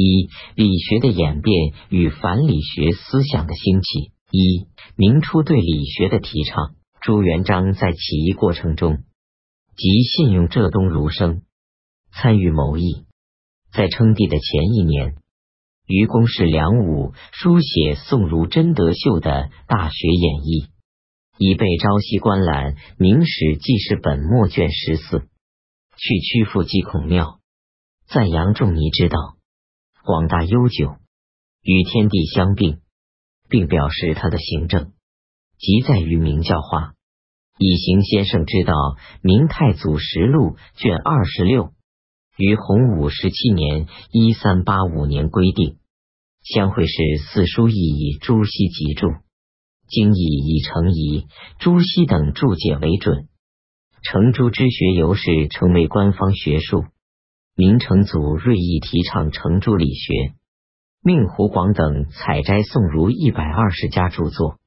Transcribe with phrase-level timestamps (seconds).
[0.00, 4.12] 一、理学的演变与反理学思想的兴起。
[4.30, 6.74] 一、明初对理学的提倡。
[7.02, 8.98] 朱元璋在起义过程中，
[9.74, 11.42] 即信用浙东儒生，
[12.12, 13.06] 参与谋议。
[13.72, 15.14] 在称帝的前一年，
[15.86, 19.30] 于公是梁武书写宋儒真德秀的
[19.66, 20.66] 《大学演义》，
[21.38, 25.20] 已被朝夕观览《明史记事本末》卷十四，
[25.96, 27.40] 去曲阜祭孔庙，
[28.06, 29.16] 赞扬仲尼之道
[30.02, 30.96] 广大悠久，
[31.62, 32.80] 与天地相并，
[33.50, 34.92] 并表示他的行政。
[35.58, 36.94] 即在于明教化。
[37.58, 38.72] 以行先生之道，
[39.20, 41.74] 《明太祖实录》卷二十六，
[42.38, 45.76] 于洪武十七年（一三八五年）规定，
[46.42, 49.08] 相会是四书意以朱熹集注，
[49.86, 51.26] 经义以程颐、
[51.58, 53.28] 朱熹等注解为准。
[54.02, 56.86] 程朱之学由是成为官方学术。
[57.60, 60.32] 明成祖锐意提倡程朱理学，
[61.02, 64.58] 命胡广等采摘宋儒一百二十家著作。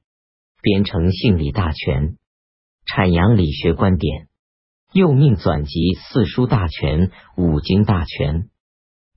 [0.62, 2.10] 编成《性理大全》，
[2.86, 4.26] 阐扬理学观点；
[4.92, 8.42] 又命纂辑《四书大全》《五经大全》，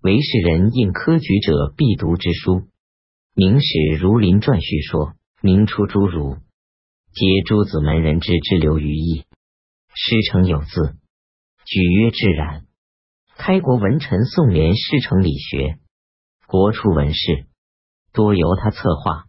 [0.01, 2.61] 为世人应科举者必读之书。
[3.35, 3.67] 《明史·
[3.99, 6.37] 儒林传》叙说：明初诸儒，
[7.13, 9.25] 皆诸子门人之之流于义，
[9.93, 10.95] 师承有字，
[11.67, 12.63] 举曰自然。
[13.37, 15.77] 开国文臣宋濂师承理学，
[16.47, 17.45] 国初文士
[18.11, 19.25] 多由他策划。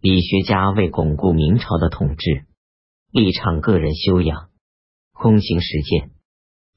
[0.00, 2.46] 理学家为巩固明朝的统治，
[3.12, 4.48] 力倡个人修养，
[5.12, 6.10] 空行实践。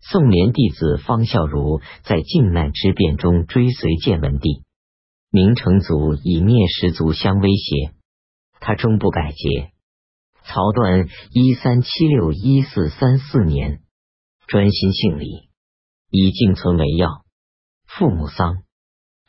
[0.02, 4.64] 宋濂弟子方孝孺在靖难之变中追随建文帝，
[5.32, 7.94] 明成祖以灭十族相威胁，
[8.60, 9.72] 他终不改节。
[10.44, 13.82] 曹掾一三七六一四三四年
[14.48, 15.47] 专心姓李，
[16.10, 17.26] 以敬存为要。
[17.86, 18.64] 父母丧，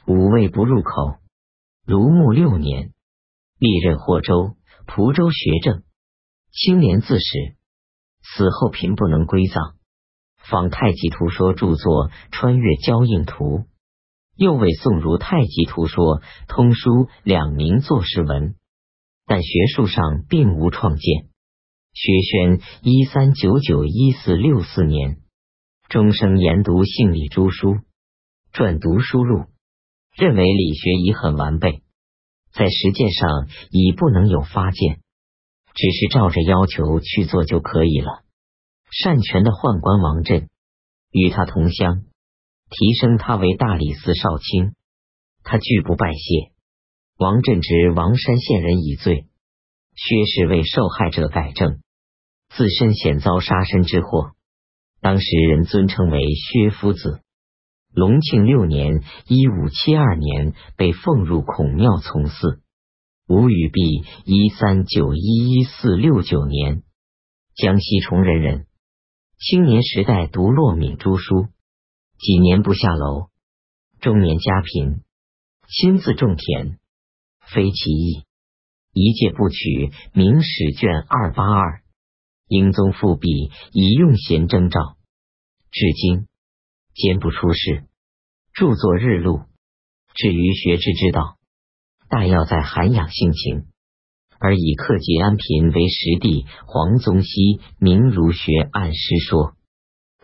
[0.07, 1.17] 五味不入口。
[1.87, 2.93] 如沐六年。
[3.59, 4.55] 历任霍州、
[4.87, 5.83] 蒲州学政，
[6.53, 7.57] 青年自始，
[8.23, 9.75] 死后贫不能归葬。
[10.37, 13.45] 仿太极图说著作《穿越交印图》，
[14.37, 18.55] 又为宋儒太极图说通书两名作诗文，
[19.27, 21.29] 但学术上并无创建。
[21.93, 25.21] 薛轩一三九九一四六四年，
[25.89, 27.79] 终生研读性理诸书，
[28.53, 29.47] 撰读书录，
[30.15, 31.83] 认为理学已很完备。
[32.53, 35.01] 在实践上已不能有发现，
[35.73, 38.23] 只是照着要求去做就可以了。
[38.91, 40.51] 善权的宦官王振
[41.11, 42.03] 与他同乡，
[42.69, 44.75] 提升他为大理寺少卿，
[45.43, 46.53] 他拒不拜谢。
[47.17, 49.27] 王振执王山县人以罪，
[49.95, 51.81] 薛氏为受害者改正，
[52.51, 54.33] 自身险遭杀身之祸，
[55.01, 57.21] 当时人尊称为薛夫子。
[57.93, 62.61] 隆庆六年（一五七二年）被奉入孔庙从祀。
[63.27, 66.83] 吴语弼（一三九一一四六九年）
[67.57, 68.67] 江西崇仁人，
[69.39, 71.49] 青年时代读骆敏诸书，
[72.19, 73.29] 几年不下楼，
[74.01, 75.03] 中年家贫，
[75.69, 76.79] 亲自种田，
[77.53, 78.25] 非其意，
[78.93, 79.57] 一介不取
[80.13, 80.47] 《明史》
[80.79, 81.83] 卷二八二，
[82.49, 83.29] 英宗复辟
[83.73, 84.97] 以用贤征召，
[85.71, 86.27] 至今。
[86.95, 87.85] 兼不出世，
[88.53, 89.43] 著作日录。
[90.15, 91.37] 至于学之之道，
[92.09, 93.67] 大要在涵养性情，
[94.41, 96.45] 而以克己安贫为实地。
[96.67, 99.55] 黄宗羲明儒学按师说，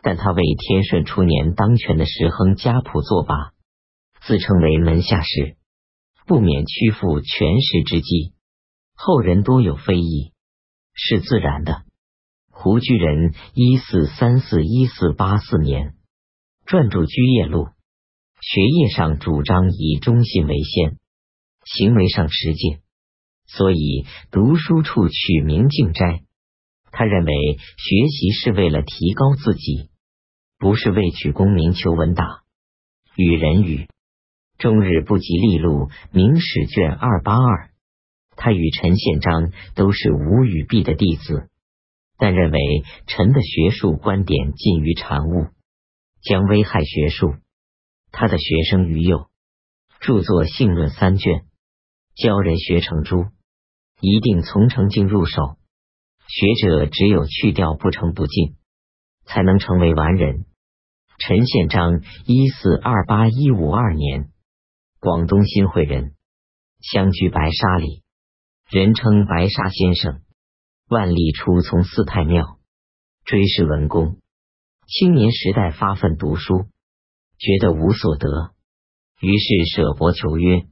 [0.03, 3.53] 但他为天顺初年当权的石亨家谱作罢，
[4.27, 5.57] 自称为门下士，
[6.27, 8.33] 不免屈服权势之机。
[8.95, 10.33] 后人多有非议，
[10.95, 11.84] 是自然的。
[12.56, 15.94] 胡居仁一四三四一四八四年。
[16.66, 17.65] 撰著《居业录》，
[18.41, 20.97] 学业上主张以忠信为先，
[21.65, 22.81] 行为上实践，
[23.44, 26.22] 所以读书处取名敬斋。
[26.91, 29.91] 他认为学习是为了提高自己，
[30.59, 32.44] 不是为取功名求文达。
[33.16, 33.88] 与人语，
[34.59, 35.89] 终日不及利禄。
[36.12, 37.71] 《明史》卷二八二。
[38.36, 41.50] 他与陈宪章都是吴语弼的弟子，
[42.19, 42.59] 但认为
[43.07, 45.47] 陈的学术观点近于禅悟。
[46.27, 47.34] 将危害学术。
[48.11, 49.28] 他的学生于右
[50.01, 51.45] 著作《性论》三卷，
[52.15, 53.27] 教人学成朱，
[54.01, 55.59] 一定从成经入手。
[56.27, 58.57] 学者只有去掉不成不净，
[59.27, 60.47] 才能成为完人。
[61.19, 64.31] 陈宪章一四二八一五二年，
[64.99, 66.15] 广东新会人，
[66.81, 68.03] 相居白沙里，
[68.71, 70.22] 人称白沙先生。
[70.89, 72.59] 万历初从四太庙
[73.25, 74.19] 追谥文公。
[74.86, 76.66] 青年时代发奋读书，
[77.39, 78.54] 觉得无所得，
[79.19, 80.66] 于是舍佛求曰：“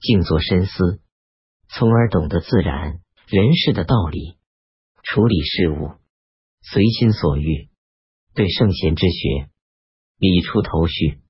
[0.00, 1.00] 静坐深思，
[1.70, 4.36] 从而懂得自然人事的道理，
[5.02, 5.92] 处理事物
[6.60, 7.70] 随心所欲，
[8.34, 9.48] 对圣贤之学
[10.18, 11.22] 理出头绪。”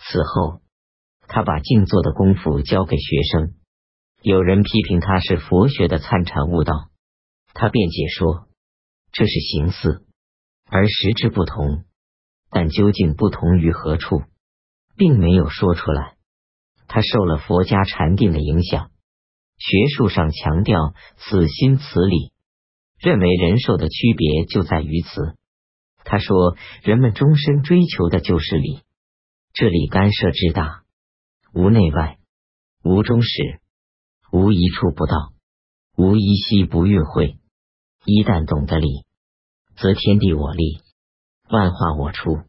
[0.00, 0.62] 此后，
[1.28, 3.54] 他把静坐的功夫教给学生。
[4.22, 6.88] 有人批评他是佛学的参禅悟道，
[7.54, 8.48] 他辩解说
[9.12, 10.06] ：“这是形似，
[10.66, 11.84] 而实质不同。
[12.50, 14.22] 但究竟不同于何处？”
[14.94, 16.16] 并没有说出来。
[16.86, 18.90] 他受了佛家禅定的影响，
[19.56, 22.32] 学术上强调此心此理，
[22.98, 25.36] 认为人兽的区别就在于此。
[26.04, 28.82] 他说：“人们终身追求的就是理，
[29.54, 30.82] 这理干涉之大，
[31.54, 32.18] 无内外，
[32.84, 33.60] 无终始，
[34.30, 35.32] 无一处不到，
[35.96, 37.38] 无一息不运会。
[38.04, 39.04] 一旦懂得理，
[39.76, 40.80] 则天地我立，
[41.48, 42.40] 万化我出。”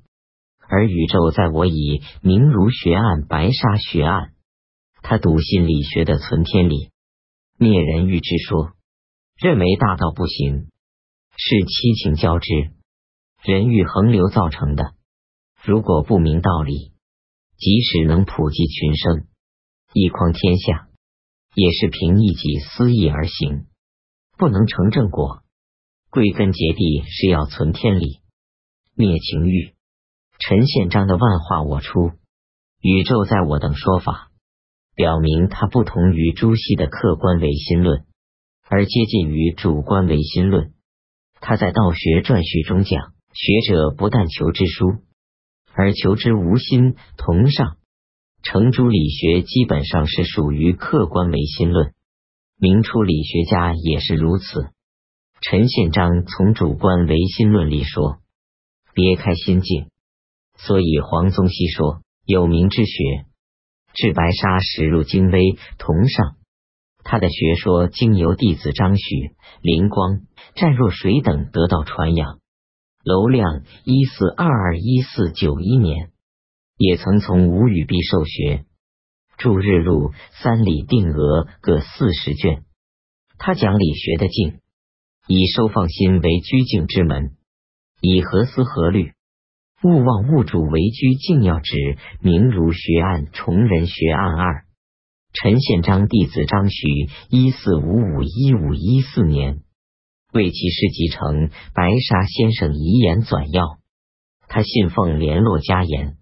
[0.65, 4.33] 而宇宙在我以明如学案白沙学案，
[5.03, 6.89] 他笃信理学的存天理，
[7.59, 8.71] 灭人欲之说，
[9.38, 10.71] 认为大道不行，
[11.38, 12.50] 是七情交织，
[13.44, 14.95] 人欲横流造成的。
[15.63, 16.94] 如果不明道理，
[17.57, 19.27] 即使能普济群生，
[19.94, 20.88] 一匡天下，
[21.53, 23.67] 也是凭一己私意而行，
[24.38, 25.42] 不能成正果。
[26.13, 28.19] 归根结底是要存天理，
[28.95, 29.74] 灭情欲。
[30.38, 32.12] 陈宪章的“万化我出，
[32.81, 34.30] 宇宙在我”等说法，
[34.94, 38.06] 表明他不同于朱熹的客观唯心论，
[38.69, 40.74] 而接近于主观唯心论。
[41.42, 44.98] 他在《道学传序》中讲：“学者不但求之书，
[45.74, 47.77] 而求之无心同上。”
[48.45, 51.95] 程朱理学基本上是属于客观唯心论，
[52.60, 54.69] 明初理学家也是如此。
[55.45, 58.19] 陈宪章从主观唯心论里说
[58.95, 59.87] ：“别开心境。”
[60.57, 63.25] 所以黄宗羲说：“有名之学，
[63.93, 65.41] 至白沙始入精微
[65.77, 66.37] 同上。
[67.03, 70.21] 他的学说经由弟子张许、林光、
[70.55, 72.39] 湛若水等得到传扬。
[73.03, 76.11] 娄亮一四二二一四九一年
[76.77, 78.63] 也曾从吴语弼受学，
[79.37, 82.63] 著日录三礼定额各四十卷。
[83.37, 84.61] 他讲理学的静，
[85.27, 87.31] 以收放心为居静之门，
[88.01, 89.13] 以何思何虑。”
[89.83, 94.63] 勿忘物主为居静要旨，明如学案，崇仁学案二。
[95.33, 96.87] 陈宪章弟子张徐，
[97.29, 99.59] 一四五五一五一四年
[100.31, 103.63] 为其事集成《白沙先生遗言纂要》，
[104.47, 106.15] 他信奉联络家言，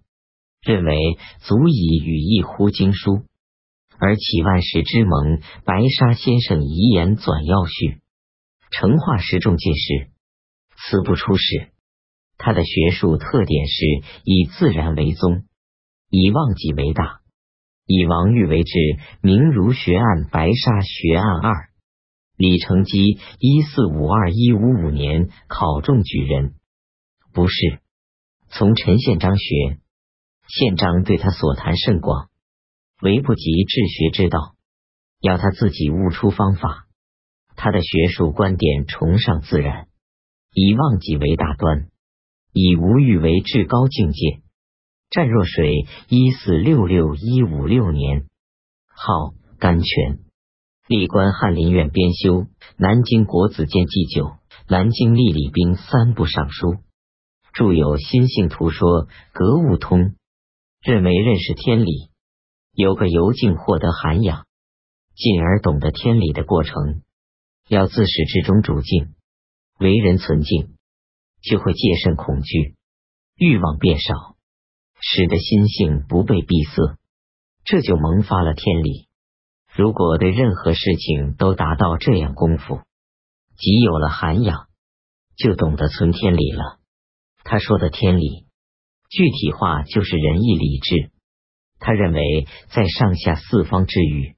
[0.60, 0.96] 认为
[1.42, 3.22] 足以语一乎经书，
[4.00, 8.00] 而启万世之盟《白沙先生遗言纂要序》，
[8.72, 10.10] 成化时众进士，
[10.76, 11.70] 此不出世。
[12.38, 13.84] 他的学术特点是
[14.24, 15.44] 以自然为宗，
[16.08, 17.20] 以忘记为大，
[17.86, 18.72] 以王玉为治。
[19.20, 21.68] 明儒学案白沙学案二，
[22.36, 26.54] 李成基一四五二一五五年考中举人，
[27.32, 27.80] 不是
[28.48, 29.78] 从陈宪章学，
[30.48, 32.30] 宪章对他所谈甚广，
[33.02, 34.56] 唯不及治学之道，
[35.20, 36.88] 要他自己悟出方法。
[37.62, 39.86] 他的学术观点崇尚自然，
[40.52, 41.86] 以忘记为大端。
[42.52, 44.42] 以无欲为至高境界。
[45.10, 48.26] 湛若水，一四六六一五六年，
[48.88, 50.18] 号甘泉，
[50.88, 54.32] 历官翰林院编修、南京国子监祭酒、
[54.66, 56.78] 南京吏礼兵三部尚书，
[57.52, 60.00] 著有《心性图说》《格物通》，
[60.82, 62.10] 认为认识天理
[62.74, 64.46] 有个由静获得涵养，
[65.14, 67.02] 进而懂得天理的过程，
[67.72, 69.14] 要自始至终主静，
[69.78, 70.76] 为人存静。
[71.40, 72.76] 就会戒慎恐惧，
[73.34, 74.36] 欲望变少，
[75.00, 76.98] 使得心性不被闭塞，
[77.64, 79.08] 这就萌发了天理。
[79.74, 82.82] 如果对任何事情都达到这样功夫，
[83.56, 84.68] 即有了涵养，
[85.34, 86.78] 就懂得存天理了。
[87.42, 88.46] 他说的天理，
[89.08, 91.10] 具体化就是仁义礼智。
[91.80, 94.36] 他认为，在上下四方之域，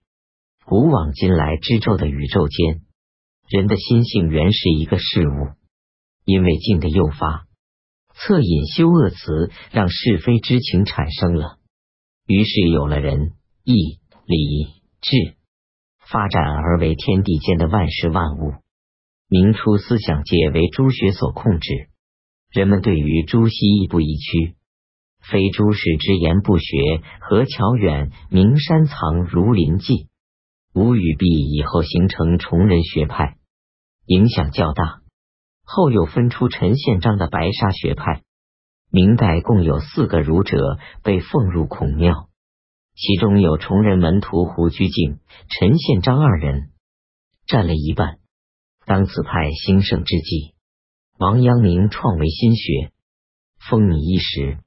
[0.64, 2.80] 古往今来之宙的宇宙间，
[3.48, 5.54] 人的心性原是一个事物。
[6.26, 7.44] 因为静的诱发，
[8.16, 11.58] 恻隐羞恶词，让是非之情产生了，
[12.26, 13.32] 于是有了仁
[13.62, 14.68] 义礼
[15.02, 15.36] 智，
[15.98, 18.54] 发展而为天地间的万事万物。
[19.28, 21.90] 明初思想界为朱学所控制，
[22.50, 24.54] 人们对于朱熹亦步亦趋，
[25.20, 30.08] 非朱氏之言不学，何桥远名山藏如林记。
[30.74, 33.36] 吴与弼以后形成崇仁学派，
[34.06, 35.02] 影响较大。
[35.62, 38.22] 后又分出陈宪章的白沙学派。
[38.90, 42.28] 明代共有四个儒者被奉入孔庙，
[42.96, 46.72] 其中有崇仁门徒胡居敬、陈宪章二人，
[47.46, 48.18] 占了一半。
[48.84, 50.54] 当此派兴盛之际，
[51.18, 52.90] 王阳明创为心学，
[53.70, 54.58] 风靡一时。